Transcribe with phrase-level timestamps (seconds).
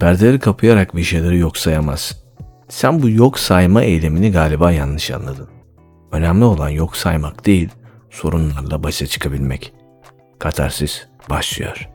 [0.00, 2.18] Perdeleri kapayarak bir şeyleri yok sayamazsın.
[2.68, 5.48] Sen bu yok sayma eylemini galiba yanlış anladın.
[6.12, 7.68] Önemli olan yok saymak değil,
[8.10, 9.72] sorunlarla başa çıkabilmek.
[10.38, 11.88] Katarsis başlıyor.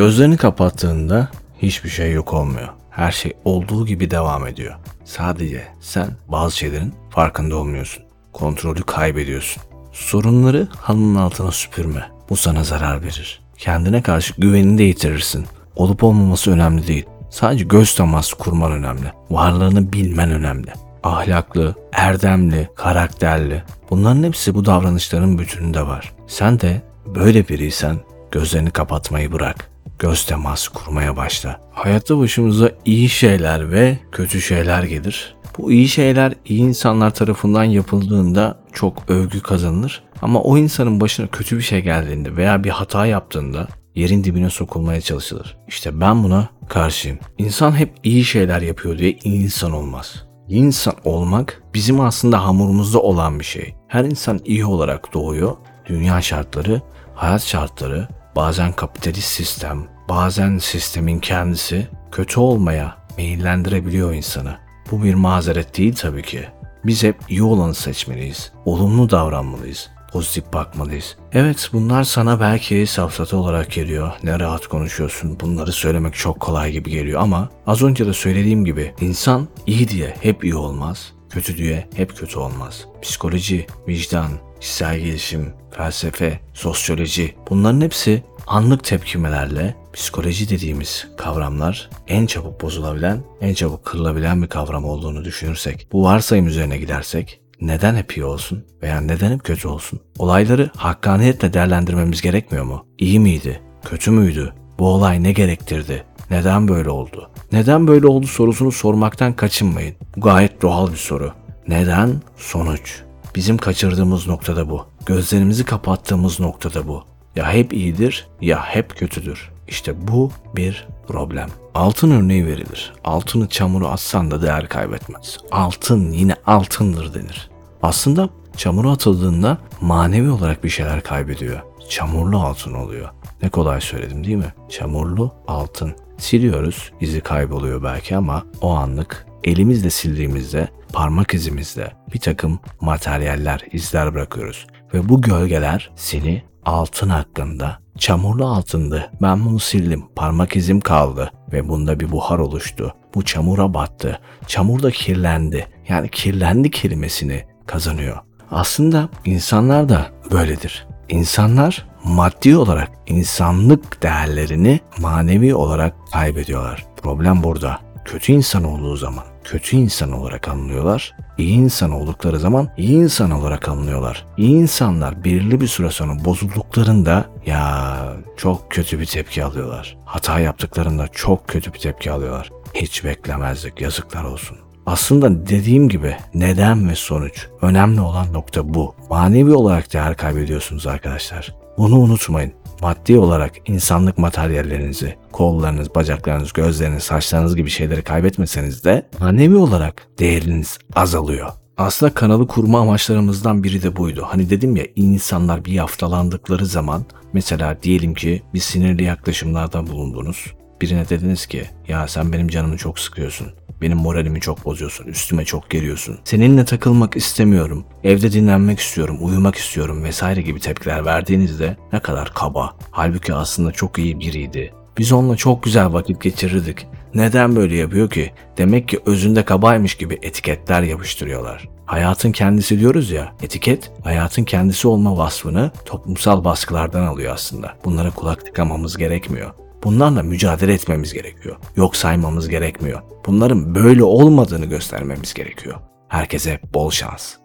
[0.00, 1.28] Gözlerini kapattığında
[1.62, 2.68] hiçbir şey yok olmuyor.
[2.90, 4.74] Her şey olduğu gibi devam ediyor.
[5.04, 8.04] Sadece sen bazı şeylerin farkında olmuyorsun.
[8.32, 9.62] Kontrolü kaybediyorsun.
[9.92, 12.04] Sorunları halının altına süpürme.
[12.30, 13.40] Bu sana zarar verir.
[13.58, 15.46] Kendine karşı güvenini de yitirirsin.
[15.76, 17.06] Olup olmaması önemli değil.
[17.30, 19.12] Sadece göz teması kurman önemli.
[19.30, 20.72] Varlığını bilmen önemli.
[21.02, 23.62] Ahlaklı, erdemli, karakterli.
[23.90, 26.12] Bunların hepsi bu davranışların bütününde var.
[26.26, 27.96] Sen de böyle biriysen
[28.30, 29.69] gözlerini kapatmayı bırak
[30.00, 31.60] göz teması kurmaya başla.
[31.72, 35.36] Hayatta başımıza iyi şeyler ve kötü şeyler gelir.
[35.58, 40.02] Bu iyi şeyler iyi insanlar tarafından yapıldığında çok övgü kazanılır.
[40.22, 45.00] Ama o insanın başına kötü bir şey geldiğinde veya bir hata yaptığında yerin dibine sokulmaya
[45.00, 45.56] çalışılır.
[45.68, 47.18] İşte ben buna karşıyım.
[47.38, 50.24] İnsan hep iyi şeyler yapıyor diye insan olmaz.
[50.48, 53.74] İyi insan olmak bizim aslında hamurumuzda olan bir şey.
[53.88, 55.56] Her insan iyi olarak doğuyor.
[55.86, 56.82] Dünya şartları,
[57.14, 64.58] hayat şartları, bazen kapitalist sistem, bazen sistemin kendisi kötü olmaya meyillendirebiliyor insanı.
[64.90, 66.48] Bu bir mazeret değil tabii ki.
[66.84, 68.52] Biz hep iyi olanı seçmeliyiz.
[68.64, 69.90] Olumlu davranmalıyız.
[70.12, 71.16] Pozitif bakmalıyız.
[71.32, 74.12] Evet bunlar sana belki safsata olarak geliyor.
[74.22, 75.40] Ne rahat konuşuyorsun.
[75.40, 80.16] Bunları söylemek çok kolay gibi geliyor ama az önce de söylediğim gibi insan iyi diye
[80.20, 81.12] hep iyi olmaz.
[81.30, 82.84] Kötü diye hep kötü olmaz.
[83.02, 92.60] Psikoloji, vicdan, kişisel gelişim, felsefe, sosyoloji bunların hepsi anlık tepkimelerle psikoloji dediğimiz kavramlar en çabuk
[92.60, 98.24] bozulabilen, en çabuk kırılabilen bir kavram olduğunu düşünürsek, bu varsayım üzerine gidersek neden hep iyi
[98.24, 100.00] olsun veya neden hep kötü olsun?
[100.18, 102.86] Olayları hakkaniyetle değerlendirmemiz gerekmiyor mu?
[102.98, 103.60] İyi miydi?
[103.84, 104.52] Kötü müydü?
[104.78, 106.04] Bu olay ne gerektirdi?
[106.30, 107.30] Neden böyle oldu?
[107.52, 109.94] Neden böyle oldu sorusunu sormaktan kaçınmayın.
[110.16, 111.32] Bu gayet doğal bir soru.
[111.68, 112.22] Neden?
[112.36, 113.02] Sonuç.
[113.34, 114.86] Bizim kaçırdığımız noktada bu.
[115.06, 117.04] Gözlerimizi kapattığımız noktada bu.
[117.36, 119.50] Ya hep iyidir ya hep kötüdür.
[119.68, 121.48] İşte bu bir problem.
[121.74, 122.92] Altın örneği verilir.
[123.04, 125.38] Altını çamuru atsan da değer kaybetmez.
[125.50, 127.50] Altın yine altındır denir.
[127.82, 131.60] Aslında çamura atıldığında manevi olarak bir şeyler kaybediyor.
[131.88, 133.08] Çamurlu altın oluyor.
[133.42, 134.54] Ne kolay söyledim değil mi?
[134.68, 135.94] Çamurlu altın.
[136.18, 144.14] Siliyoruz, izi kayboluyor belki ama o anlık elimizle sildiğimizde parmak izimizde bir takım materyaller, izler
[144.14, 144.66] bırakıyoruz.
[144.94, 149.10] Ve bu gölgeler seni altın hakkında çamurlu altındı.
[149.22, 150.04] Ben bunu sildim.
[150.16, 152.94] Parmak izim kaldı ve bunda bir buhar oluştu.
[153.14, 154.20] Bu çamura battı.
[154.46, 155.66] Çamur da kirlendi.
[155.88, 158.18] Yani kirlendi kelimesini kazanıyor.
[158.50, 160.86] Aslında insanlar da böyledir.
[161.08, 166.86] İnsanlar maddi olarak insanlık değerlerini manevi olarak kaybediyorlar.
[167.02, 167.89] Problem burada.
[168.10, 171.14] Kötü insan olduğu zaman kötü insan olarak anlıyorlar.
[171.38, 174.26] İyi insan oldukları zaman iyi insan olarak anlıyorlar.
[174.36, 177.96] İyi insanlar belirli bir süre sonra bozulduklarında ya
[178.36, 179.96] çok kötü bir tepki alıyorlar.
[180.04, 182.50] Hata yaptıklarında çok kötü bir tepki alıyorlar.
[182.74, 184.58] Hiç beklemezdik yazıklar olsun.
[184.86, 187.46] Aslında dediğim gibi neden ve sonuç.
[187.62, 188.94] Önemli olan nokta bu.
[189.10, 191.54] Manevi olarak değer kaybediyorsunuz arkadaşlar.
[191.78, 192.52] Bunu unutmayın
[192.82, 200.78] maddi olarak insanlık materyallerinizi, kollarınız, bacaklarınız, gözleriniz, saçlarınız gibi şeyleri kaybetmeseniz de manevi olarak değeriniz
[200.94, 201.52] azalıyor.
[201.76, 204.26] Aslında kanalı kurma amaçlarımızdan biri de buydu.
[204.28, 210.46] Hani dedim ya insanlar bir haftalandıkları zaman mesela diyelim ki bir sinirli yaklaşımlarda bulundunuz.
[210.82, 213.46] Birine dediniz ki ya sen benim canımı çok sıkıyorsun.
[213.82, 216.18] Benim moralimi çok bozuyorsun, üstüme çok geliyorsun.
[216.24, 222.76] Seninle takılmak istemiyorum, evde dinlenmek istiyorum, uyumak istiyorum vesaire gibi tepkiler verdiğinizde ne kadar kaba.
[222.90, 224.72] Halbuki aslında çok iyi biriydi.
[224.98, 226.86] Biz onunla çok güzel vakit geçirirdik.
[227.14, 228.32] Neden böyle yapıyor ki?
[228.58, 231.68] Demek ki özünde kabaymış gibi etiketler yapıştırıyorlar.
[231.86, 237.76] Hayatın kendisi diyoruz ya, etiket hayatın kendisi olma vasfını toplumsal baskılardan alıyor aslında.
[237.84, 239.50] Bunlara kulak tıkamamız gerekmiyor.
[239.84, 241.56] Bunlarla mücadele etmemiz gerekiyor.
[241.76, 243.02] Yok saymamız gerekmiyor.
[243.26, 245.76] Bunların böyle olmadığını göstermemiz gerekiyor.
[246.08, 247.34] Herkese bol şans.